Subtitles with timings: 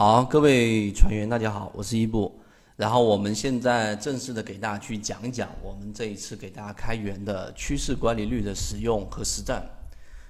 [0.00, 2.34] 好，各位船员，大家好，我是一布。
[2.74, 9.62] 然后我们现在正式的给大家去讲一讲我们这一次给大家开源的趋势管理率的使用和实战。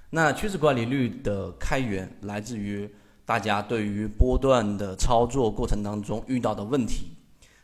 [0.09, 2.93] 那趋势管理率的开源来自于
[3.25, 7.15] 大家对于波段的操作过程当中遇到的问题。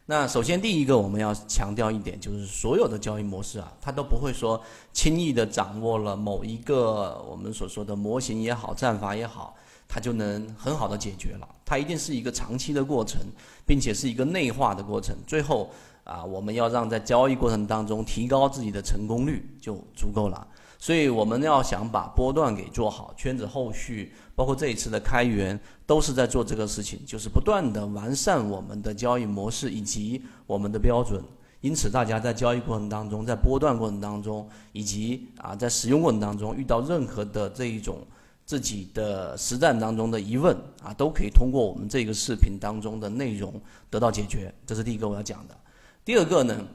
[0.06, 4.64] 那首先第一个我们要强调一点，就是所有的交易模式啊，它都不会说
[4.94, 9.54] 轻易的掌握了某一个我们所说的模型也好，战法也好。
[9.88, 13.22] 它就能很好的解决了，它一定是一个长期的过程，
[13.66, 15.16] 并且是一个内化的过程。
[15.26, 15.70] 最后
[16.04, 20.48] 啊，我们要让在交易过程当中提高自己的成功率就足够了。
[20.80, 31.24] 所以我们要想把波段给做好，圈子后续包括这一次的开源都是在做这个事情，就是不断的完善我们的交易模式以及我们的标准。
[31.62, 37.98] 因此，大家在交易过程当中，在波段过程当中，以及啊在使用过程当中遇到任何的这一种。
[38.48, 44.52] 自己的实战当中的疑问啊，都可以通过我们这个视频当中的内容得到解决。
[44.66, 45.58] 这是第一个我要讲的。
[46.06, 46.66] 第二个呢，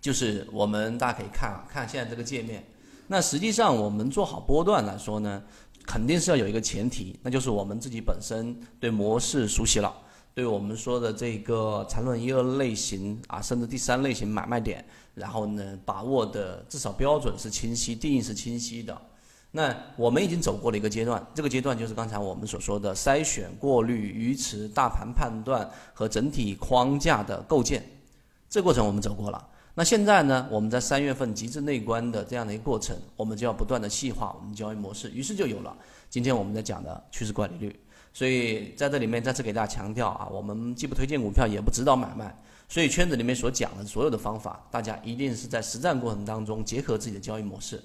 [0.00, 2.64] 就是我们大家可以看啊，看现在这个界面。
[3.08, 5.42] 那实际上我们做好波段来说呢，
[5.84, 9.92] 肯定是要有一个前提，那就是我们自己本身对模式熟悉了，
[10.32, 14.84] 对我们说的这个缠论一二类型啊，甚至第三类型买卖点，
[15.16, 18.96] 然后呢，把握的至少标准是清晰，定义是清晰的。
[19.54, 27.84] 那我们已经走过了一个阶段，这个阶段就是刚才我们所说的筛选、过滤、鱼池、大盘判断和整体框架的构建，
[28.48, 29.48] 这过程我们走过了。
[29.74, 35.76] 那现在呢，我们在三月份极致内观的这样的一个过程，我们就要不断的细化我们交易模式，于是就有了
[36.08, 37.78] 今天我们在讲的趋势管理率。
[38.14, 42.34] 所以在这里面再次给大家强调啊，我们既不推荐股票，也不指导买卖，
[42.68, 47.82] 所以圈子里面所讲的所有的方法，大家一定是在实战过程当中结合自己的交易模式。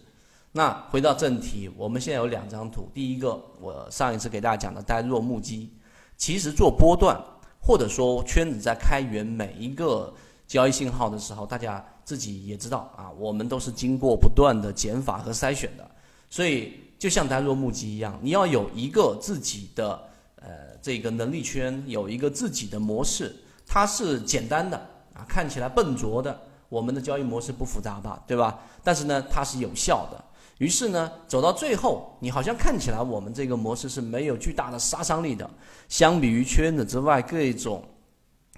[0.58, 2.90] 那回到正题，我们现在有两张图。
[2.92, 5.72] 第一个，我上一次给大家讲的呆若木鸡，
[6.18, 7.16] 其实做波段
[7.62, 10.12] 或者说圈子在开源每一个
[10.48, 15.88] 交易信号的时候，大家自己也知道啊，我们都是经过不断的减法和筛选的。
[16.28, 23.32] 所以就像呆若木鸡一样，你要有一个自己的呃这个能力圈，有一个自己的模式，
[23.68, 24.76] 它是简单的
[25.14, 28.60] 啊，看起来笨拙的，我们的交易模式不复杂吧，对吧？
[28.84, 30.24] 但是呢，它是有效的。
[30.58, 35.48] 于是呢，走到最后，你好像看起来我们这个模式是没有巨大的杀伤力的。
[35.88, 37.84] 相比于圈子之外各种，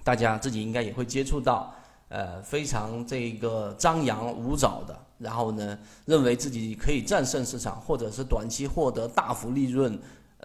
[0.02, 1.74] 大家自己应该也会接触到，
[2.08, 10.00] 呃，非常这个张扬舞爪的，然后呢，认为自己可以战胜市场，或者是短期获得大幅利润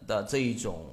[0.08, 0.84] 的这一种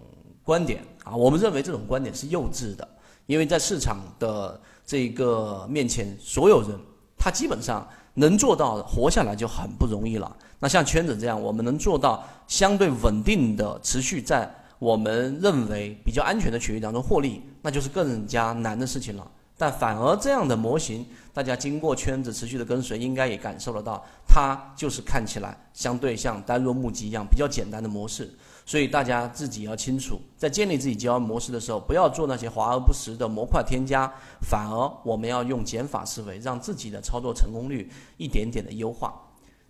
[0.44, 1.16] 观点啊。
[1.16, 2.88] 我们认为这种观点是幼稚的，
[3.26, 6.80] 因为在市场的这个面前，所有人
[7.18, 7.90] 他基本上。
[8.14, 10.36] 能做到活下来就很不容易了。
[10.62, 19.30] 那像圈子这样，我们能做到相对稳定的持续在我们认为比较安全的区域当中获利，那就是更加难的事情了。
[19.58, 28.32] 但反而这样的模型，大家经过圈子持续的跟随，应该也感受得到，它就是看起来相对像呆若木鸡一样比较简单的模式。
[28.64, 34.12] 所以大家自己要清楚，在建立自己交易模式的时候，不要做那些华而不实的模块添加，
[34.42, 39.14] 反而我们要用减法思维，让自己的操作成功率一点点的优化。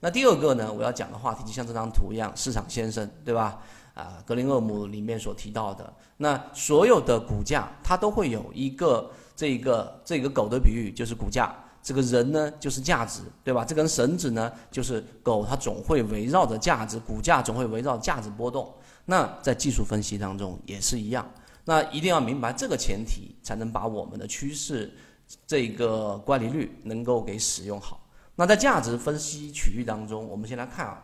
[0.02, 3.62] 那第二个呢，我要讲的话题就像这张图一样，市场先生，对吧？
[3.94, 9.10] 啊，格林厄姆里面所提到的，那所有的股价它都会有一个。
[9.34, 13.66] 这个这个狗的比喻就是股价，这个人呢就是价值，对吧？
[13.66, 18.72] 这根绳子呢就是狗，它总会围绕着价值，股价总会围绕价值波动。
[19.04, 21.28] 那在技术分析当中也是一样，
[21.66, 24.94] 那一定要明白这个前提，才能把我们的趋势
[25.48, 28.01] 这个乖离率能够给使用好。
[28.41, 31.00] 那在价值分析区域当中，我们先来看啊，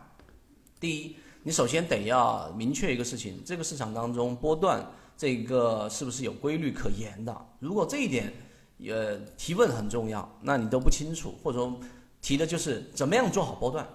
[0.80, 4.84] 第一，你首先得要明确一个事情，这个市场当中波段。
[5.16, 7.46] 这个是不是有规律可言的？
[7.60, 8.32] 如果这一点，
[8.88, 11.78] 呃，提问很重要，那你都不清楚，或者说
[12.20, 13.86] 提的就是怎么样做好波段，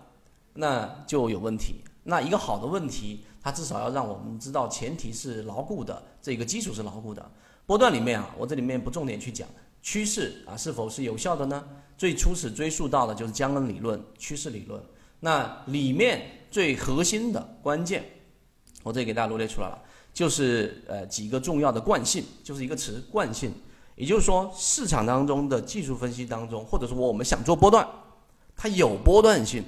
[0.53, 1.81] 那就有问题。
[2.03, 7.29] 那一个好的问题，它至少要让我们知道前提是牢固的，这个基础是牢固的。
[7.65, 9.45] 波段里面啊，我这里面不重点去讲
[9.83, 11.63] 趋势啊是否是有效的呢？
[11.95, 14.81] 最初始追溯到的就是江恩理论、趋势理论。
[15.19, 18.03] 那里面最核心的关键，
[18.81, 19.79] 我这里给大家罗列出来了。
[20.13, 23.51] 就是呃几个重要的惯性，就是一个词惯性，
[23.95, 27.87] 也就是说市场当中的技术分析当中，或者说我们想做波段，
[28.55, 29.63] 它有波段性，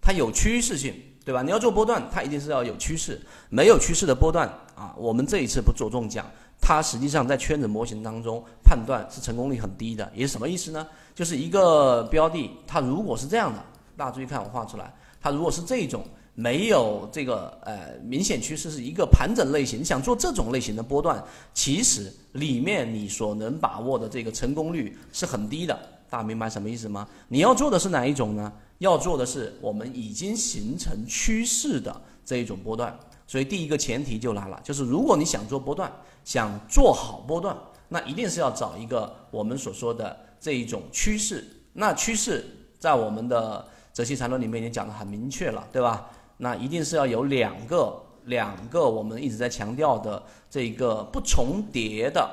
[0.00, 0.94] 它有趋势性，
[1.24, 1.42] 对吧？
[1.42, 3.20] 你要做波段，它一定是要有趋势，
[3.50, 6.30] 没有趋势的波段啊，我们这一次不着重讲，
[6.62, 10.86] 它实际上在圈子模型当中判断是成功率很低的，也是什么意思呢？
[11.14, 13.62] 就是一个标的，它如果是这样的，
[13.96, 16.02] 大家注意看我画出来，它如果是这种。
[16.34, 19.80] 没有这个呃明显趋势，是一个盘整类型。
[19.80, 21.22] 你想做这种类型的波段，
[21.52, 25.78] 其实里面你所能把握的这个成功率是很低的。
[26.08, 27.06] 大家明白什么意思吗？
[27.28, 28.50] 你要做的是哪一种呢？
[28.78, 31.94] 要做的是我们已经形成趋势的
[32.24, 32.98] 这一种波段。
[33.32, 35.90] 所以第一个前提就来了，就是如果你想做波段，
[36.22, 37.56] 想做好波段，
[37.88, 41.42] 那一定是要找一个我们所说的这一种趋势。
[41.72, 42.44] 那趋势
[42.78, 46.10] 在我们的泽西缠论里面已经讲得很明确了，对吧？
[46.36, 52.30] 那一定是要有两个两个我们一直在强调的这个不重叠的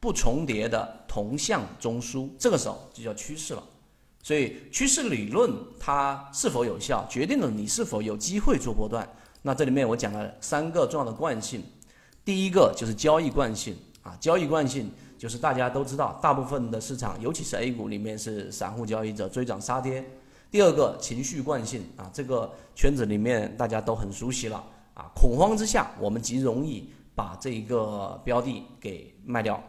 [0.00, 3.62] 不重叠的同向中枢，这个时候就叫趋势了。
[4.20, 5.48] 所以趋势理论
[5.78, 9.08] 它是否有效，决定了你是否有机会做波段。
[9.46, 11.62] 那这里面我讲了三个重要的惯性，
[12.24, 20.02] 第一个就是交易惯性啊，交易惯性就是大家都知道，大部分的市场，尤其是 A 股里面是散户交易者追涨杀跌。
[20.50, 24.64] 第二个情绪惯性啊，这个圈子里面大家都很熟悉了
[24.94, 29.62] 啊，恐慌之下我们极容易把这一个标的给卖掉。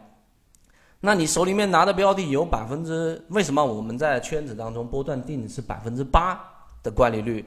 [1.00, 6.40] 那你手里面拿的标的有百分之，为什么我们在圈子当中波段定是百分之八
[6.82, 7.44] 的乖离率？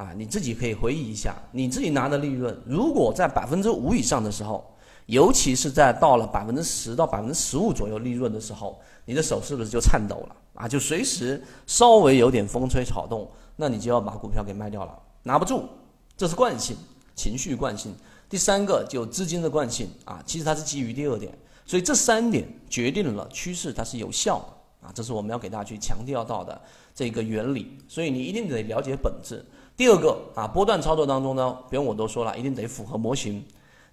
[0.00, 4.64] 啊，你自己可以回忆一下，你自己拿的利润，如果在百分之五以上的时候，
[5.04, 10.66] 尤其是在到了百分之十到百分之十五左右利润的时候，你的手是不是就颤抖了啊？
[10.66, 15.68] 就随时稍微有点风吹草动，那你就要把股票给卖掉了，拿不住，
[16.16, 16.74] 这是惯性，
[17.14, 17.94] 情绪惯性。
[18.26, 21.30] 第三个就资金的惯性啊，其实它是基于第二点，
[21.66, 26.58] 所以这三点决定了趋势它是有效的啊，这是我们要给大家去强调到的
[26.94, 29.44] 这个原理，所以你一定得了解本质。
[29.80, 33.42] 第二个啊，波段操作当中呢，不用我多说了，一定得符合模型。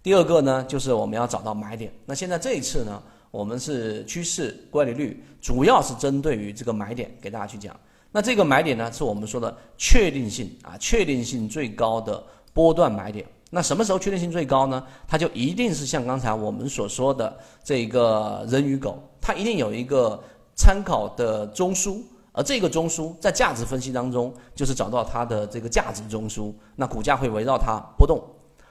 [0.03, 1.89] 第二个呢，就是我们要找到买点。
[2.05, 3.01] 那现在这一次呢，
[3.31, 7.73] 我们是趋势乖离率，主要是针对于这个买点给大家去讲。
[8.11, 12.21] 那这个买点呢，是我们说的确定性啊，确定性最高的
[12.53, 13.25] 波段买点。
[13.49, 14.83] 那什么时候确定性最高呢？
[15.07, 20.21] 它就一定是像刚才我们所说的这个人与狗，它一定有一个
[20.53, 22.01] 参考的中枢。
[22.37, 28.23] 而这个中枢在价值分析当中，就是找到它的这个价值中枢，那股价会围绕它波动。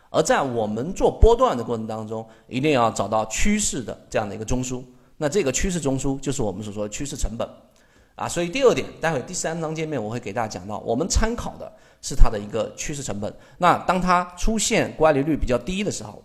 [0.08, 4.84] 而在我们做波段的过程当中，一定要找到趋势的这样的一个中枢。
[5.16, 7.48] 那这个趋势中枢就是我们所说的趋势成本
[8.14, 8.28] 啊。
[8.28, 11.70] 所以第二点，待会第三章界面我会给大家讲到，我们参考的
[12.00, 13.34] 是它的一个趋势成本。
[13.58, 16.22] 那当它出现乖离率比较低的时候，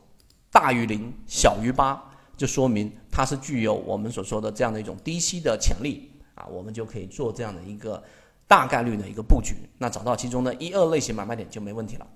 [0.52, 2.00] 大于零，小于八，
[2.38, 6.11] 就说明它是具有我们所说的这样的一种低吸的潜力。
[6.42, 8.04] 啊，我们就可以做这样的一个
[8.48, 12.08] 大概率的一个布局，那找到其中的一二类型买卖点就没问题了。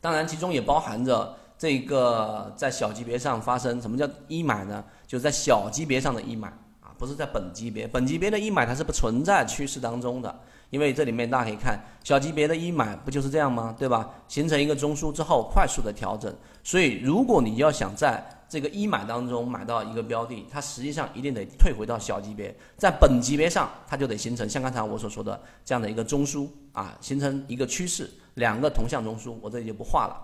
[0.00, 4.84] 当然，其中也包含着这个在小级别上发生什么叫一买呢？
[5.06, 6.48] 就是在小级别上的一买
[6.80, 10.40] 啊，不是在本级别，本级别的一买它是不存在趋势当中的，
[10.70, 13.72] 因为这里面大家可以看小级别的一买不就是这样吗？
[13.78, 14.10] 对吧？
[14.26, 16.34] 形成一个中枢之后快速的调整，
[16.64, 30.20] 所以如果你要想在这个一买当中买到一个标的，它实际上一定得退回到小级别，在本级别上，它就得形成像刚才我所说的这样的一个中枢啊，形成一个趋势，两个同向中枢，我这里就不画了。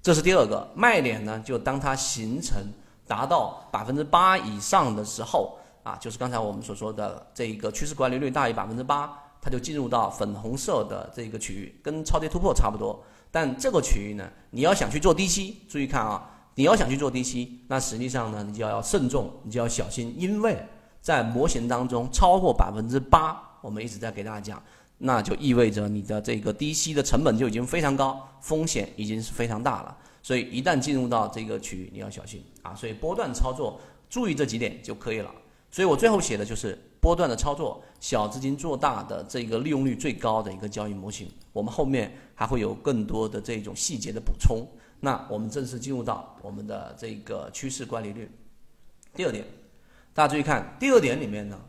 [0.00, 2.62] 这是第二个卖点呢，就当它形成
[3.08, 9.12] 达到百分之八以上的时候啊，就是刚才我们所说的这一个趋势管理率大于百分之八，
[9.42, 13.02] 它就进入到粉红色的这个区域，跟超跌突破差不多。
[13.32, 16.30] 但这个区域呢，你要想去做低吸，注意看啊。
[16.58, 20.58] 你要想去做低吸，那实际上呢，你就要慎重，你就要小心，因为
[21.00, 24.60] 在模型当中超过百分之八，我们一直在给大家讲，
[24.98, 29.96] 那就意味着你的这个低吸的成本就已经非常高，风险已经是非常大了。
[30.20, 32.74] 所以一旦进入到这个区域，你要小心啊。
[32.74, 33.80] 所以波段操作
[34.10, 35.32] 注意这几点就可以了。
[35.70, 41.30] 所以我最后写的就是波段的操作，小资金做大的这个利用率最高的一个交易模型。
[41.52, 44.66] 我们后面还会有更多的这种细节的补充。
[45.00, 48.30] 那我们正式进入到我们的这个趋势管理率。
[49.14, 49.44] 第二点，
[50.12, 51.60] 大家注意看，第二点里面呢，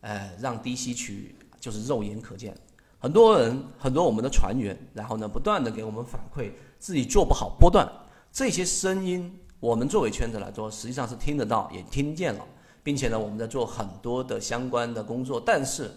[0.00, 2.56] 呃，让低吸区域就是肉眼可见。
[2.98, 7.88] 很多人，很多我们的船员，然后呢，不断的给我们反馈自己做不好波段，
[8.32, 12.44] 这些声音，我们作为圈子来说，实际上是听得到，也听见了，
[12.82, 15.40] 并且呢，我们在做很多的相关的工作。
[15.40, 15.90] 但是，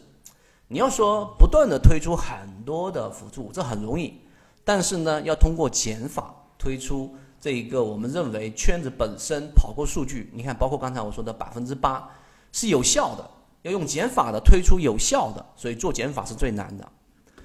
[0.67, 4.21] 你要说不断的推出很多的辅助，这很容易，
[4.63, 6.33] 但是呢，要通过减法。
[6.67, 12.09] 推出这一个，我们认为圈子本身跑过数据，你看，包括刚才我说的百分之八
[12.51, 13.25] 是有效的，
[13.61, 16.85] 要用减法的推出有效的，所以做减法是最难的。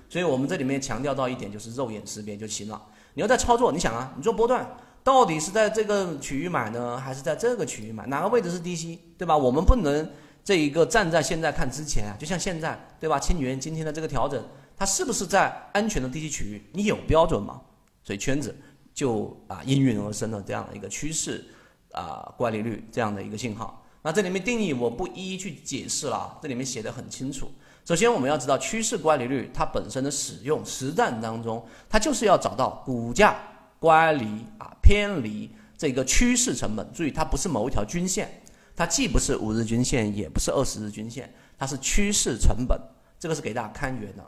[0.08, 2.82] 所以我们这里面强调到一点，就是肉眼识别就行了。
[3.14, 4.68] 你要在操作，你想啊，你做波段
[5.04, 8.04] 到底是在这个区域买呢，还是在这个区域买？
[8.06, 9.36] 哪个位置是低吸，对吧？
[9.36, 10.10] 我们不能
[10.42, 13.20] 这一个站在现在看之前啊，就像现在，对吧？
[13.20, 14.42] 清源今天的这个调整。
[14.76, 16.60] 它是不是在安全的低吸区域？
[16.72, 17.60] 你有标准吗？
[18.02, 18.52] 所以圈子
[18.94, 21.44] 就啊应运而生了这样的一个趋势
[21.92, 23.84] 啊乖离率这样的一个信号。
[24.02, 27.50] 那这里面定义我不一一去解释了，这里面写的很清楚。
[27.84, 33.36] 首先我们要知道趋势乖离率它本身的使用实战当中，它就是要找到股价
[33.78, 34.24] 乖离
[34.58, 36.86] 啊偏离这个趋势成本。
[36.92, 38.40] 注意，它不是某一条均线。
[38.74, 42.80] 它既不是五日均线，也不是二十日均线，它是趋势成本，
[43.20, 44.24] 这个是给大家看源的。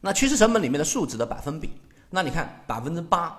[0.00, 1.70] 那趋势成本里面的数值的百分比，
[2.10, 3.34] 那你看百分之八，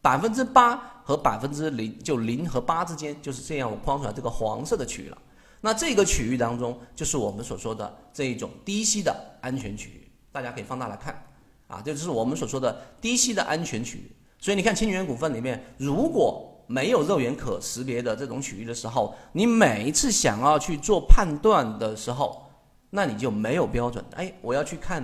[0.00, 5.18] 百分之八和百分之零，就零和八之间就是这样，我框出来这个黄色的区域了。
[5.60, 11.22] 那这个区域当中，就是我们所说的这一种低吸的安全区域，大家可以放大来看，
[11.68, 14.10] 啊，这就是我们所说的低吸的安全区域。
[14.38, 22.46] 所以你看清源股份里面，如果没有肉眼可识别的这种区域的时候，你每一次想要去做判断的时候，
[22.90, 24.04] 那你就没有标准。
[24.16, 25.02] 哎，我要去看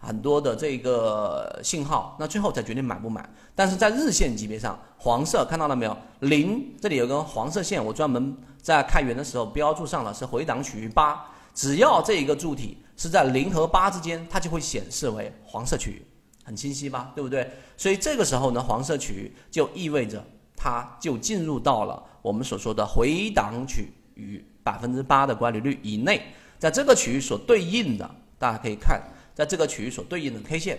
[0.00, 3.28] 很多的这个信号，那最后才决定买不买。
[3.54, 5.96] 但是在日线级别上，黄色看到了没有？
[6.20, 11.24] 零这里有根黄色线，我专门在开源的时候标注上了，是回档区域八。
[11.54, 16.02] 只要这一个柱体是在零和八之间，它就会显示为黄色区域，
[16.44, 17.12] 很清晰吧？
[17.14, 17.48] 对不对？
[17.76, 20.24] 所以这个时候呢，黄色区域就意味着。
[20.62, 26.20] 它就进入到了我们所说的回档区域百分之八的乖离率以内，
[26.58, 29.00] 在这个区域所对应的，大家可以看，
[29.40, 30.78] 在这个区域所对应的 K 线，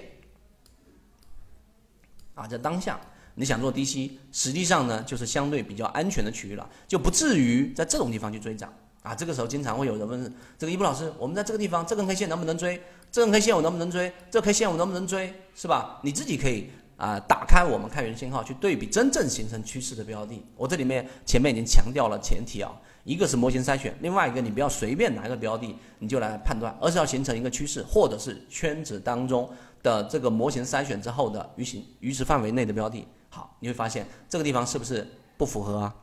[2.35, 3.01] 啊，在当下
[3.33, 9.15] 你想做低吸，实际上呢就是相对比较安全的区域了，就不至于在这种地方去追涨啊。
[9.15, 12.79] 这个时候经常会有人问这个一博老师，我们在这个地方这根 K 线能不能追？
[13.11, 14.13] 这根 K 线我能不能追？
[14.29, 15.33] 这 K 线我能不能追？
[15.55, 15.99] 是吧？
[16.03, 16.69] 你自己可以。
[17.01, 20.39] 啊，打开我们开源信号去对比真正形成趋势的标的。
[20.55, 22.71] 我这里面前面已经强调了前提啊，
[23.03, 29.49] 一个是模型筛选，另外一个你不要随便拿一个标的你就来判断，而是要形成一个趋势，或者是圈子当中
[29.81, 33.07] 的这个模型筛选之后的鱼形鱼池范围内的标的。
[33.29, 35.95] 好，你会发现这个地方是不是不符合啊？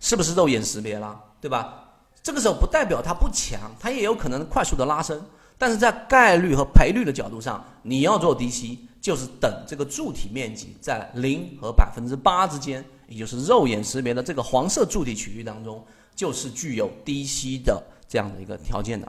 [0.00, 1.90] 是不是肉眼识别了，对吧？
[2.22, 5.22] 这个时候不代表它不强，它也有可能快速的拉升，
[5.58, 8.88] 但是在概率和赔率的角度上，你要做低吸。
[9.04, 15.84] 就是等这个柱体面积在零和百分之八之间，也就是肉眼识别的这个黄色柱体区域当中，
[16.16, 19.06] 就是具有低吸的这样的一个条件的。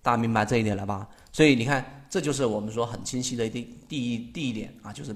[0.00, 1.06] 大家明白这一点了吧？
[1.32, 5.14] 所以你看，这就是我们说很清晰的一第第一第一点啊，就是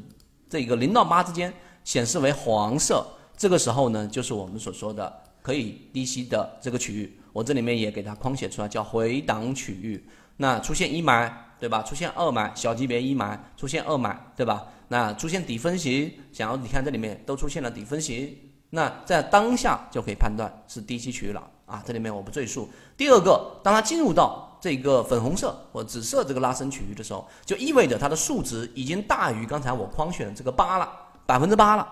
[0.50, 1.50] 这个零到八之间
[1.82, 3.06] 显示为黄色，
[3.38, 7.18] 这个时候呢，就是我们所说的可以低吸的这个区域。
[7.32, 10.06] 我这里面也给它框写出来，叫回档区域。
[10.36, 11.40] 那出现一买。
[11.56, 11.82] 对吧？
[11.82, 14.66] 出现二买小级别一买，出现二买，对吧？
[14.88, 18.36] 那出现底分型，想要你看这里面都出现了底分型，
[18.70, 21.82] 那在当下就可以判断是低吸区域了啊。
[21.86, 22.68] 这里面我不赘述。
[22.98, 30.92] 第二个，当它进入到这个粉红色或紫色这个拉升区域的时候，就意味着它的数值已经大于刚才我框选的这个八了，
[31.24, 31.88] 百分之八了，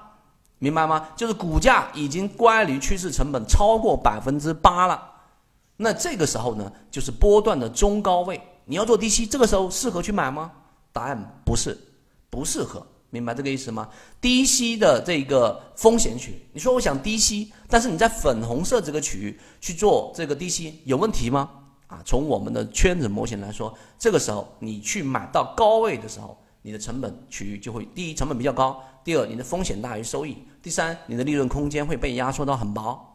[0.59, 1.09] 明白吗？
[1.17, 5.12] 就是股价已经乖离趋势成本超过百分之八了。
[5.77, 8.41] 那这个时候呢，就是波段的中高位。
[8.65, 10.53] 你要做低吸，这个时候适合去买吗？
[10.93, 11.77] 答案不是，
[12.31, 13.89] 不适合，明白这个意思吗？
[14.21, 21.51] 低吸的这个风险区，你说我想低吸，但是你在粉红色这个区域去做这个低吸有问题吗？
[21.89, 33.12] 啊，从我们的圈子模型来说，这个时候你去买到高位的时候，你的成本区域就会第一成本比较高，第二你的风险大于收益，第三你的利润空间会被压缩到很薄。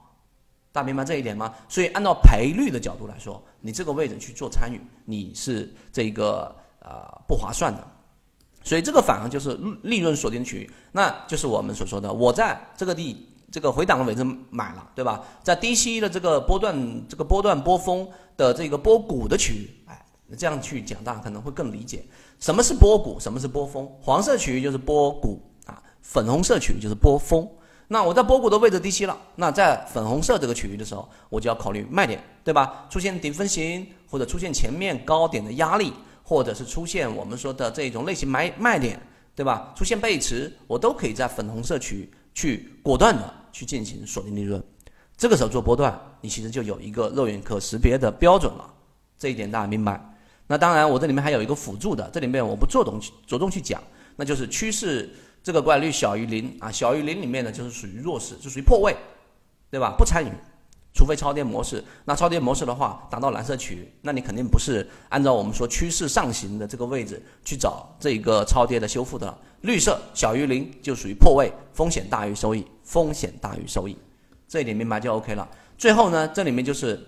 [0.77, 1.51] 大家明白这一点吗？
[1.67, 7.83] 所以按照赔率的角度来说，你这个位置去做参与，你是这个呃不划算的。
[8.61, 15.23] 所以这个反而就是利润锁定区域，那就是我们所说的，我在这个地这个回档的位置买了，对吧？
[15.41, 20.05] 在低吸的这个波段这个波段波峰的这个波谷的区域，哎，
[20.37, 22.05] 这样去讲大家可能会更理解
[22.39, 23.89] 什么是波谷，什么是波峰。
[23.99, 27.49] 黄色区域就是波谷啊，粉红色区域就是波峰。
[27.89, 32.85] 那我在波谷的位置低吸了，那在粉红色这个区域的时候，我就要考虑卖点，对吧？
[32.89, 38.99] 出现顶分型，或者出现前面高点的压力，或者是出现我们说的这种类型买卖点，
[39.33, 39.73] 对吧？
[39.75, 44.61] 出现背驰，我都可以在粉红色区域去果断的去进行锁定利润。
[45.15, 48.69] 这个时候做波段，你其实就有一个肉眼可识别的标准了，
[49.17, 49.99] 这一点大家明白？
[50.45, 53.81] 那当然，我这里面还有一个辅助的，这里面我不着重去着重去讲，
[54.17, 55.09] 那就是趋势。
[55.43, 58.93] 这个概率小于零啊，小于零里面呢就是属于弱势，就属于破位，
[59.71, 59.95] 对吧？
[59.97, 60.29] 不参与，
[60.93, 61.81] 除非超跌模式。
[62.03, 69.39] 那超跌模式的话，达到蓝色区域，那你肯定不是按照我们说趋势上行的这个位置去找这个超跌的修复的了。
[69.61, 73.97] 绿色小于零就属于破位，风险大于收益，风险大于收益，
[74.49, 75.47] 这一点明白就 OK 了。
[75.77, 77.01] 最后呢，这里面就是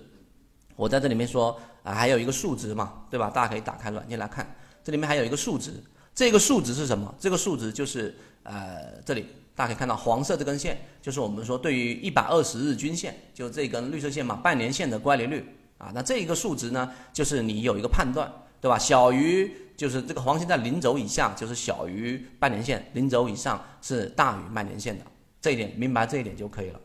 [0.78, 3.30] 我在这里面说啊，还有一个数值嘛，对吧？
[3.30, 4.50] 大家可以打开软件来看。
[4.82, 5.74] 这里面还有一个数值，
[6.20, 7.16] 这个数值是什么？
[7.18, 15.48] 这个数值就是呃，这里大家可以看到黄色这根线，就是我们说对于一百二十日均线，就这根绿色线嘛，半年线的乖离率
[15.78, 15.94] 啊。
[15.96, 18.78] 那这一个数值呢，就是你有一个判断，对吧？
[18.78, 25.06] 小于就是这个黄线在零轴以下，就是小于半年线；零轴以上是大于半年线的。
[25.40, 26.80] 这一点明白这一点就可以了。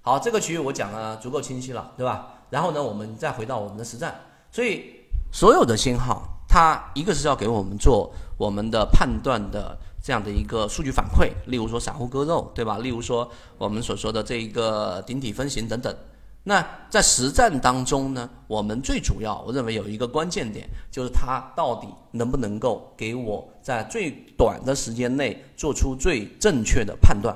[0.00, 2.42] 好，这个区域我讲了足够清晰了，对吧？
[2.50, 4.20] 然后呢，我们再回到我们的实战。
[4.50, 4.96] 所以
[5.32, 12.76] 所有的信号，它一个是要给我们做我们的判断的这样的一个数据反馈，例如说散户割肉，对吧？
[12.76, 15.96] 例如说我们所说的这一个顶体分型等等。
[16.42, 27.34] 那在实战当中呢，我们最主要我认为有一个关键点，就是它到底能不能够给我在最短的时间内做出最正确的判断。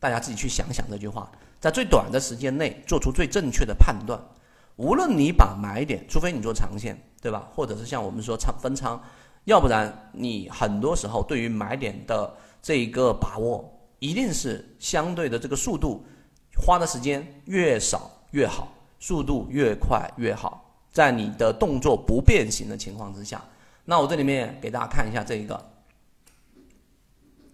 [0.00, 4.18] 大家自己去想想这句话，在最短的时间内做出最正确的判断。
[4.76, 7.48] 无论你把买点，除非你做长线，对吧？
[7.54, 9.00] 或者是像我们说仓分仓，
[9.44, 12.32] 要不然你很多时候对于买点的
[12.62, 16.04] 这一个把握，一定是相对的这个速度，
[16.56, 18.68] 花的时间越少越好，
[19.00, 20.64] 速度越快越好。
[20.92, 23.42] 在你的动作不变形的情况之下，
[23.84, 25.70] 那我这里面给大家看一下这一个，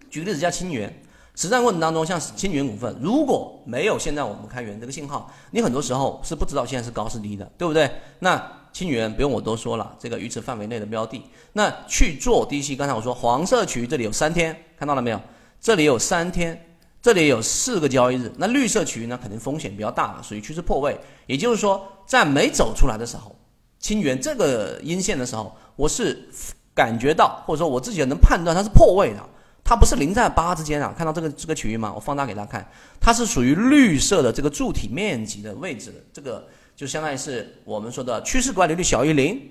[0.09, 1.01] 举个例子叫清源。
[1.37, 7.91] 实战过程当中，像清源股份，如果没有现在我们开源这个信号，你很多时候是不知道现在是高是低的，对不对？
[8.19, 8.41] 那
[8.75, 12.75] 清源不用我多说了，这个鱼池范围内的标的，那去做低吸。
[12.75, 15.21] 刚才我说黄色区域这里有三天，看到了没有？
[15.61, 18.29] 这里有三天，这里有四个交易日。
[18.37, 20.99] 那绿色区域呢，肯定风险比较大了，属于趋势破位。
[21.25, 23.33] 也就是说，在没走出来的时候，
[23.79, 26.27] 清源这个阴线的时候，我是
[26.73, 29.25] 感觉到，或者说我自己能判断它是破位的。
[29.63, 31.93] 它不是零在八之间啊，看到这个这个区域吗？
[31.95, 39.41] 我放大给大家看，它是属于绿色的这个柱体面积的位置，这个就相当于是我们说的趋势管理率小于零，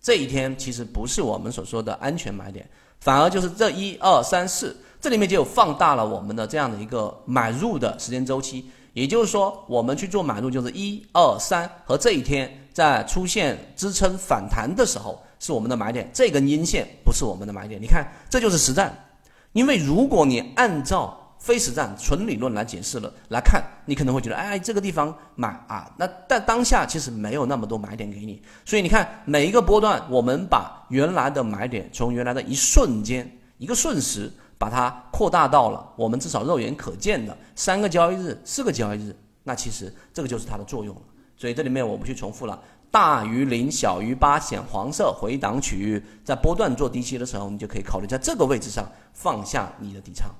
[0.00, 2.68] 这一天其实不是我们所说的安全买点，
[3.00, 18.96] 反而就是这一二三四，这里面就放大了我们的这样的一个买入的时间周期，也就是说我们去做买入就是一二三和这一天在出现支撑反弹的时候是我们的买点，这根阴线不是我们的买点，你看这就是实战。
[19.52, 41.02] 因为如果你按照非实战纯理论来解释了来看，你可能会觉得，哎，这个地方买啊，那但当下其实没有那么多买点给你，所以你看每一个波段，我们把原来的买点从原来的一瞬间一个瞬时，把它扩大到了我们至少肉眼可见的三个交易日、四个交易日，那其实这个就是它的作用了。
[41.36, 42.58] 所以这里面我不去重复了。
[42.90, 50.30] 大于零，小于八，显黄色回档区域，在波段做低吸的时候，你就可以考虑在这个位置上放下你的底仓。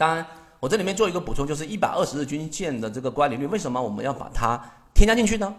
[0.00, 0.26] 当然，
[0.58, 4.58] 我这里面做一个补充，就是一百二十日均线的这个乖离率，为什么我们要把它
[4.94, 5.54] 添加进去呢？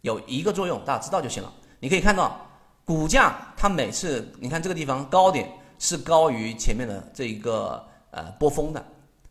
[0.00, 1.52] 有一个作用，大家知道就行了。
[1.78, 2.44] 你可以看到，
[2.84, 8.84] 股价它每次，你看这个地方高点是高于前面的这一个呃波峰的。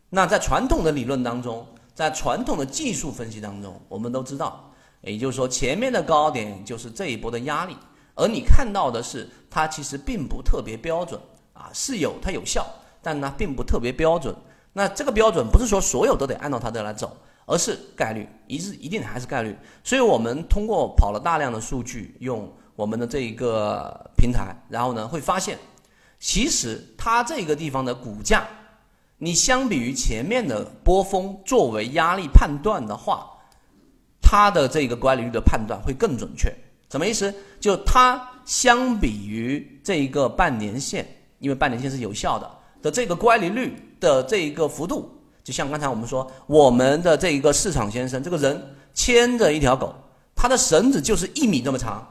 [0.09, 4.71] 那在传统的理论当中，在传统的技术分析当中，我们都知道。
[5.01, 7.75] 也就是说，前面的高点就是这一波的压力，
[8.15, 11.19] 而你看到的是它其实并不特别标准
[11.51, 12.65] 啊，是有它有效，
[13.01, 14.33] 但呢并不特别标准。
[14.73, 19.55] 那这个标准不是说所有都得按照它的来走，而是概率，一是一定还是概率。
[19.83, 25.57] 所以我们通过跑了大量的数据，用我们的这一个平台，然后呢会发现，
[26.19, 28.47] 其实它这个地方的股价，
[29.17, 33.29] 你相比于前面的波峰作为压力判断的话。
[34.25, 36.51] 它的这个乖离率的判断会更准确，
[36.89, 37.31] 什么意思？
[37.59, 41.05] 就它相比于这一个半年线，
[41.37, 42.49] 因为半年线是有效的
[42.81, 45.09] 的这个乖离率的这一个幅度，
[45.45, 49.95] 就像刚才我们说，我们的这一个市场先生这个人牵着一条狗，
[50.35, 52.05] 他的绳子就是一米这么长，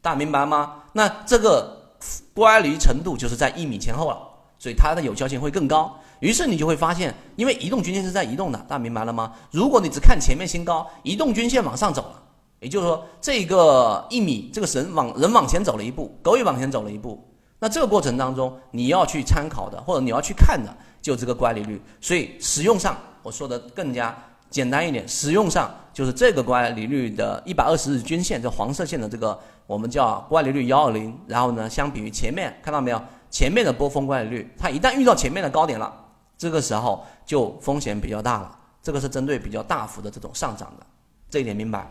[0.00, 0.84] 大家明白吗？
[0.94, 1.94] 那这个
[2.32, 4.18] 乖离程度就是在一米前后了，
[4.58, 5.94] 所以它的有效性会更高。
[6.20, 9.34] 于是你就会发现，因为移动均线是在移动的，大家明白了吗？
[9.50, 12.22] 如果你只看前面新高，移动均线往上走了，
[12.60, 17.22] 也就是说，这个一米这个绳往人往前走了一步，狗也往前走了一步。
[17.66, 21.82] 那这个过程当中，你要去参考的，或者你要去看的，就这个乖离率。
[22.00, 24.16] 所以使用上，我说的更加
[24.48, 31.12] 简单一点，使用上就是这个乖离率的一百二十日均线，这黄色线的这个我们叫乖离率幺二零。
[31.26, 35.92] 然后呢，相比于前面看到没有，前面的波峰乖离率，它一旦遇到前面的高点了。
[36.38, 40.86] 这个时候就风险比较大了，这个是针对比较大幅的这种上涨的，
[41.28, 41.84] 这一点明白？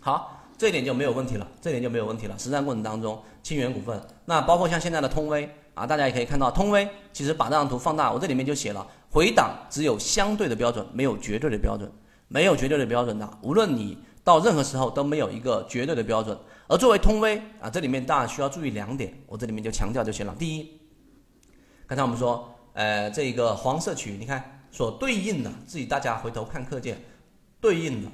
[0.00, 0.30] 好，
[0.62, 2.38] 这点就没有问题了，这点就没有问题了。
[2.38, 11.90] 实战过程当中，清源股份，那包括像现在的通威啊，大家也可以看到，通威其实把这张图放大，我这里面就写了，回档只有相对的标准，没有绝对的标准，
[12.28, 13.28] 没有绝对的标准的。
[13.42, 16.38] 无论你到任何时候都没有一个绝对的标准。
[16.68, 20.32] 而作为通威啊，这里面大家需要注意两点，我这里面就强调就行了。
[20.38, 20.80] 第一，
[21.88, 27.02] 刚才我们说，呃，这个黄色区域，你看所对应的，自己大家回头看课件，
[27.60, 28.08] 对应的，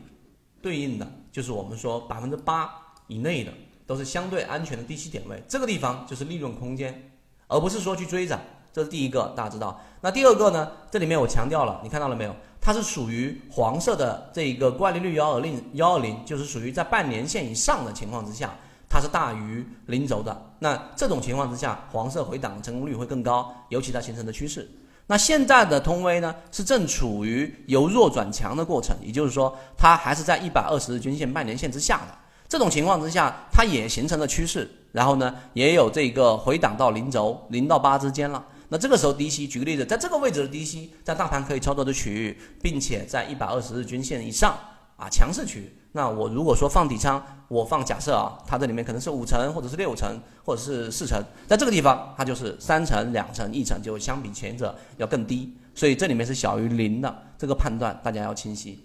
[0.62, 1.06] 对应的
[1.38, 2.68] 就是我们说百分之八
[3.06, 3.52] 以内的
[3.86, 7.12] 都是相对安全的低吸点位，这个地方就是利润空间，
[7.46, 8.40] 而不是说去追涨。
[8.72, 9.80] 这是第一个，大家知道。
[10.00, 10.72] 那第二个呢？
[10.90, 12.34] 这里面我强调了，你看到了没有？
[12.60, 18.52] 它是属于黄色的这一个惯例率幺二零幺二零，就是属于在半年线以上的情况之下，
[18.88, 20.36] 它是大于零轴的。
[20.58, 24.68] 那这种情况之下，黄色回档成功率会更高，尤其它形成的趋势。
[25.10, 32.14] 那现在的通威呢，是正处于由弱转强的过程，也就是说，它还是在一百二十日均线半年线之下的。
[32.46, 38.44] 这种情况之下，它也形成了趋势，然后呢，也有这个回档到零轴零到八之间了。
[38.68, 44.58] 那这个时候低吸，举个例子，在这个位置的低吸，在大盘可以操作的区域，并且在一百二十日均线以上
[44.98, 45.72] 啊强势区。
[45.92, 55.56] 那我如果说放底仓，我放假设啊，它这里面可能是五成，或者是六成，或者是四成，在这个地方它就是三成、两成、一成，就相比前者要更低。
[55.74, 58.78] 所以这里面是小于零的，这个判断大家要清晰。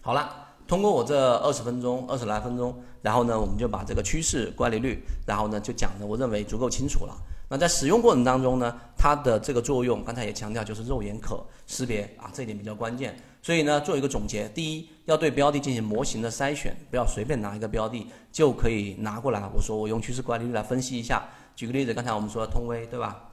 [0.00, 0.30] 好了，
[0.66, 7.14] 通过我这二十分钟、二十来分钟，然后呢，我们就把这个趋势乖离率，然后呢就讲的我认为足够清楚了。
[7.50, 13.14] 那在使用过程当中呢，它的这个作用，刚才也强调就是肉眼可识别啊，这一点比较关键。
[13.44, 19.46] 所以呢，做一个总结，第一，要对标的进行模型的筛选，不要随便拿一个标的就可以拿过来。
[19.54, 21.28] 我说我用趋势管理率来分析一下。
[21.54, 23.28] 举个例子，刚才我们说通威，对吧？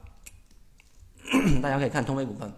[1.62, 2.52] 大家可以看通威股份，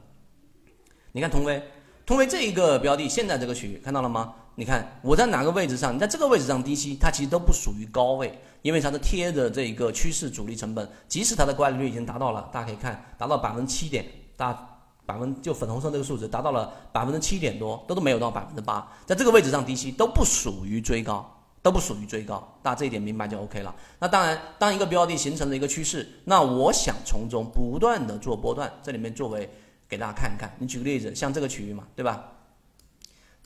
[1.13, 1.63] 你看通威，
[2.05, 4.35] 通威这一个标的，现在这个区域看到了吗？
[4.57, 5.95] 你看我在哪个位置上？
[5.95, 14.05] 你在这个位置上低吸，它其实都不属于高位，因为它是贴着这一个趋势主力成本，即使它的乖离率已经达到了，大家可以看达到百分之七点，
[14.37, 14.74] 大
[15.07, 21.29] 百分就粉红色这个数值达到了百分之七点多，都都没有到百分之八，在这个位置上低吸都不属于追高，
[21.63, 23.75] 都不属于追高，大家这一点明白就 OK 了。
[23.99, 29.49] 那当然，当一个标的形成了一个趋势，那我想从中不断的做波段，这里面作为
[29.89, 32.31] 给大家看一看，你举个例子，像这个区域嘛，对吧？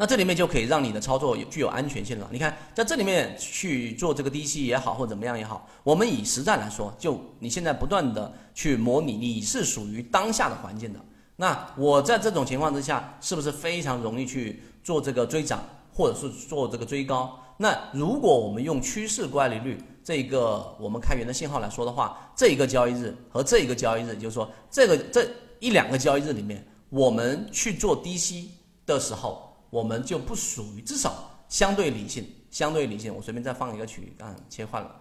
[0.01, 2.29] 那这里面就可以让你的操作有具有安全性了。
[2.31, 11.01] 你看，在这里面去做这个低吸也好，或怎么样也好，我们以实战来说，就你现在不断的去模拟，你是属于当下的环境的。
[11.41, 15.63] 那我在这种情况之下，是不是非常容易去做这个追涨，
[15.95, 17.39] 或者是做这个追高？
[17.57, 25.29] 那如果我们用趋势乖离率这一个我们开源的信号来说的话，这一个交易日和这一个交易日，就是说这个这
[25.61, 28.51] 一两个交易日里面，我们去做低吸
[28.85, 29.47] 的时候。
[29.71, 33.15] 我们就不属于，至少相对理性，相对理性。
[33.15, 34.97] 我随便再放一个曲，嗯，切换了，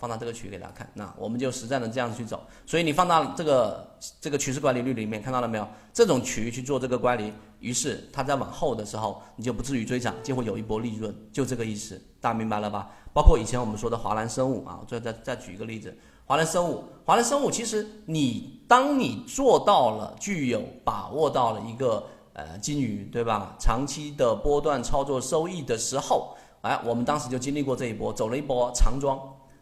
[0.00, 0.90] 放到这个区域给大家看。
[0.94, 2.42] 那我们就实战的这样子去走。
[2.66, 5.68] 所以你放到这个这个趋势管理率里面，看到了没有？
[5.92, 12.00] 这种区域去做这个管理，于是它在往后的时候，你就不至于追涨，就会有一波利润，就这个意思。
[12.20, 12.90] 大家明白了吧？
[13.12, 22.04] 包括以前我们说的华兰生物啊，再再再举一个例子，华兰生物，华兰生物其实你当你做到了，具有把握到了一个。
[22.32, 23.56] 呃，金鱼对吧？
[23.58, 26.32] 长期的波段操作收益的时候，
[26.62, 29.18] 哎，我们当时就经历过这一波，走了一波长庄。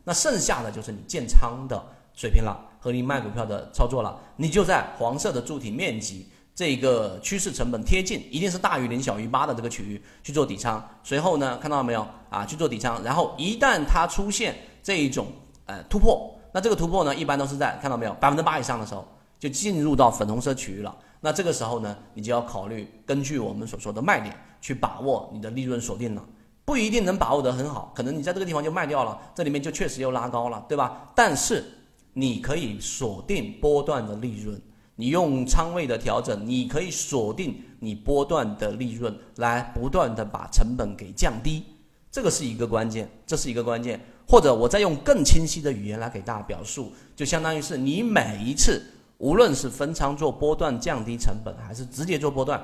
[0.09, 1.79] 那剩下的就是你建仓的
[2.15, 4.19] 水平了，和你卖股票的操作了。
[4.37, 10.83] 你就在黄色的柱体面积这个趋势成本贴近，一定是大于零小于八的这个区域去做底仓。
[11.05, 12.47] 随后呢，看到没有啊？
[12.47, 15.27] 去做底仓，然后一旦它出现这一种
[15.67, 19.07] 呃突破，那这个突破呢，一般都是在看到没有百分之八以上的时候，
[19.39, 20.97] 就进入到粉红色区域了。
[21.21, 26.25] 那这个时候呢，你就要考虑根据我们所说的卖点去把握你的利润锁定了，
[26.69, 31.11] 不一定能把握得很好，可能你在这个地方就卖掉了，这里面就确实又拉高了，对吧？
[31.15, 31.65] 但是
[32.13, 34.61] 你可以锁定波段的利润，
[34.95, 41.65] 你用仓位的调整，你可以锁定你波段的利润，来不断的把成本给降低，
[42.13, 43.99] 这个是一个关键，这是一个关键。
[44.29, 48.83] 或者我再用更清晰的语言来给大家表述，就相当于是你每一次。
[49.17, 52.63] 无论是分仓做波段降低成本，还是直接做波段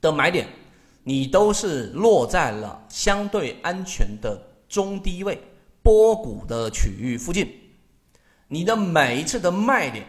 [0.00, 0.48] 的买点，
[1.04, 4.36] 你都是落在了相对安全的
[4.68, 5.38] 中低位
[5.82, 7.48] 波谷的区域附近。
[8.48, 10.06] 你的每一次的卖点，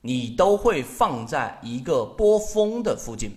[0.00, 3.30] 你都会放在一个波峰的附近，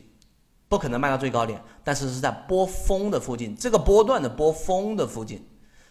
[0.68, 5.46] 不可能卖到最高点，但是是在波峰的附近，这个波段的波峰的附近。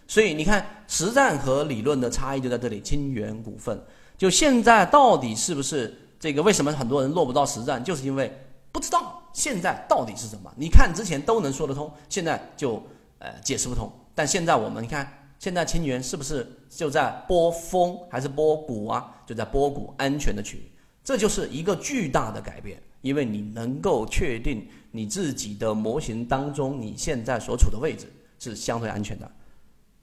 [0.08, 2.80] 所以你看，实战和理论的差异就在这里。
[2.80, 3.80] 清源股份。
[4.18, 6.42] 就现在到底是不是这个？
[6.42, 7.82] 为什么很多人落不到实战？
[7.82, 8.30] 就是因为
[8.72, 10.52] 不知道现在到底是什么。
[10.56, 12.82] 你看之前都能说得通，现在就
[13.18, 13.90] 呃解释不通。
[14.14, 19.22] 但现在我们看，现在清源是不是就在波峰还是波谷啊？
[19.26, 20.70] 就在波谷安全的区域，
[21.02, 22.80] 这就是一个巨大的改变。
[23.02, 29.30] 因为你能够确定你自己的模型当中你现在所处的位置，是相对安全的。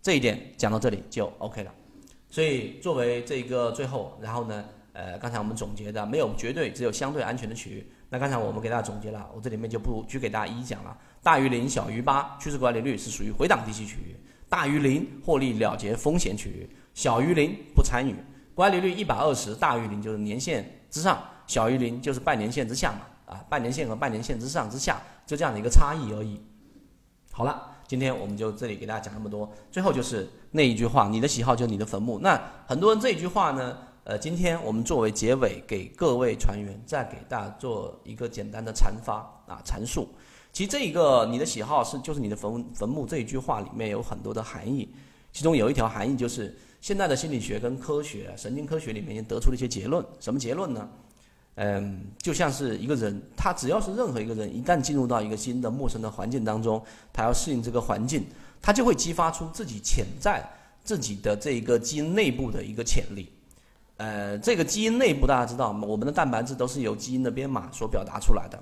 [0.02, 1.72] 这一点讲到这里就 OK 了。
[2.30, 7.88] 所以作为这个最后，然后呢，呃，刚才我们总结的没有绝对，只有相对安全的区域。
[8.10, 10.98] 那刚才我们给大家总结了，我这里面就不去给大家一一讲了。
[11.22, 14.16] 大于零，小于八，趋势管理率是属于回档低吸区域；
[14.48, 18.16] 大于零，获利了结风险区域；小于零，不参与。
[18.56, 23.02] 管理率一百二十，大于零就是年线之上，小于零就是半年线之下嘛。
[23.34, 26.42] 啊，半年线和半年线之上之下，就这样的一个差异而已。
[27.34, 29.52] 好了，今天我们就这里给大家讲那么多。
[29.70, 32.20] 最后就是那一句话：你的喜好就是你的坟墓。
[32.20, 33.78] 那很多人这一句话呢？
[34.08, 39.16] 呃，今天我们作为结尾，给各位船员再给大家做一个简单的阐发
[39.46, 40.08] 啊阐述。
[40.54, 44.88] 其实这一个你的喜好是就是你的坟坟墓这一句话里面有很多的含义，
[45.34, 50.02] 其中有一条含义就是现在的心理学跟科学、神经科学里面已经得出了一些结论。
[50.22, 50.90] 什么结论呢？
[51.56, 58.26] 嗯，就像是一个人，他只要是任何一个人，一旦进入到一个新的陌生的环境当中，他要适应这个环境，
[58.62, 60.50] 他就会激发出自己潜在
[60.82, 63.28] 自己的这一个基因内部的一个潜力。
[63.98, 68.58] 呃，这个基因内部大家知道，我们的蛋白质都是由基因的编码所表达出来的。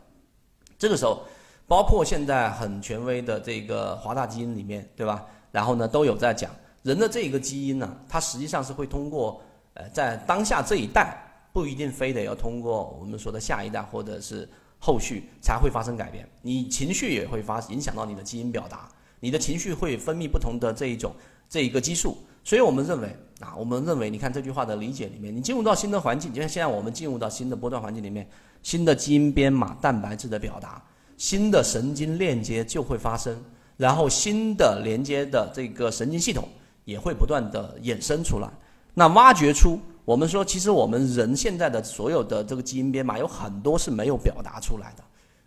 [0.78, 1.24] 这个时候，
[1.68, 5.26] 包括现在很权威的这个华大基因里面，对吧？
[5.52, 6.52] 然后呢，都有在讲
[6.84, 9.42] 人的这个基因呢，它实际上是会通过
[9.74, 11.18] 呃，在当下这一代
[11.52, 14.48] 不一定非得要通过我们说的下一代或者是
[14.80, 16.28] 后续才会发生改变。
[16.42, 18.88] 你情绪也会发影响到你的基因表达，
[19.20, 21.14] 你的情绪会分泌不同的这一种
[21.50, 22.18] 这一个激素。
[22.44, 28.26] 所以我们认为啊，我们认为，你看这句话的理解里面，你进入到新的环境，就像现在我们进入到新的波段环境里面，
[28.64, 30.82] 新的基因编码、蛋白质的表达，
[31.18, 33.38] 新的神经链接就会发生，
[33.76, 36.48] 然后新的连接的这个神经系统
[36.86, 38.50] 也会不断的衍生出来。
[38.94, 45.04] 那挖掘出我们说，其实我们人现在的所有的这个基因编码有很多是没有表达出来的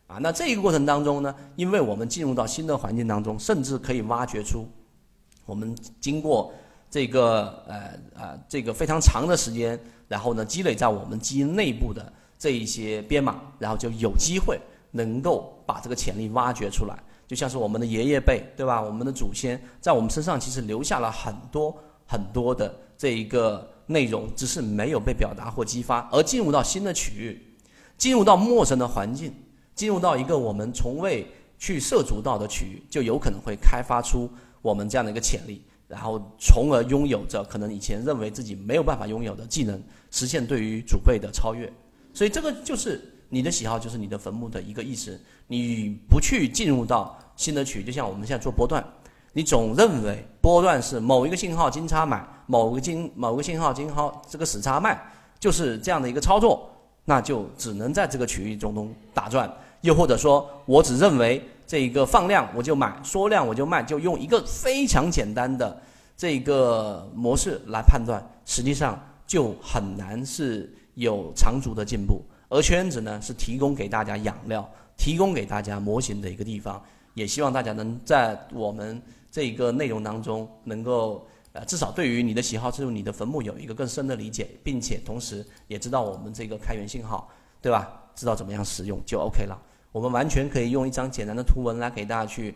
[0.08, 0.18] 啊。
[0.20, 4.68] 那这一个过程当中呢，因为我们进入到新的环境当中，甚至可以挖掘出
[5.46, 6.52] 我们经过。
[6.90, 14.58] 这个呃呃，这个非常长的时间，然后呢，积累在我们基因内部的这一些编码，然后就有机会
[14.92, 16.98] 能够把这个潜力挖掘出来。
[17.26, 18.80] 就像是我们的爷爷辈，对吧？
[18.80, 27.54] 我们的祖先在我们身上其实留下了很多很多的这一个内容，只是没有被表达或激发，而进入到新的区域，
[27.98, 29.34] 进入到陌生的环境，
[29.74, 31.26] 进入到一个我们从未
[31.58, 34.30] 去涉足到的区域，就有可能会开发出
[34.62, 35.62] 我们这样的一个潜力。
[35.88, 41.72] 然后，从而拥有着可能以前认为自己没有办法拥有的技能，实现对于祖辈的超越。
[42.12, 45.18] 所以，这个就是你的喜好，就是你的坟墓的一个意思。
[45.46, 48.84] 你不去进入到新的区，就像我们现在做波段，
[49.32, 55.00] 你总认为波段是某一个信号金叉买，某个金某个信号金号这个死叉卖，
[55.40, 56.70] 就是这样的一个操作，
[57.06, 59.50] 那就只能在这个区域中中打转。
[59.80, 61.42] 又或者说，我只认为。
[61.68, 65.78] 这一个放量我就买，缩量我就卖，就用一个非常简单的
[66.16, 72.22] 这个模式来判断，实际上就很难是有长足的进步。
[72.48, 76.82] 而圈子呢，是提供给大家养料、提供给大家模型的一个地方。
[77.12, 87.28] 也希望大家能在我们这个内容当中，能够呃至少对于你的喜好进入你的坟墓有一个更深的理解，并且同时也知道我们这个开源信号，
[87.60, 87.90] 对吧？
[88.14, 89.60] 知道怎么样使用就 OK 了。
[89.90, 92.54] 我们完全可以用一张简单的图文来给大家去，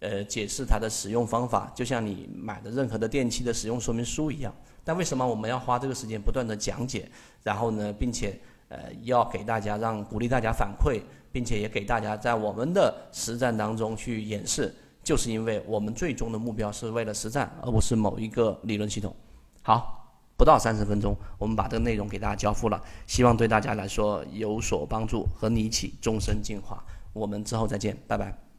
[0.00, 4.54] 呃，解释它的使用方法，就像你买的任何的电器的使用说明书一样。
[4.84, 7.08] 但为什么我们要花这个时间不断的讲解，
[7.42, 11.00] 然后呢，并且呃要给大家让鼓励大家反馈，
[11.32, 19.16] 并且也给大家在我们的实战当中去演示，就是因为我们最终的目标是为了实战，而不是某一个理论系统。
[19.62, 20.03] 好。
[20.36, 26.84] 不到三十分钟，我们把这个内容给大家交付了，希望对大家来说有所帮助，和你一起终身进化。
[27.12, 28.53] 我们之后再见，拜拜。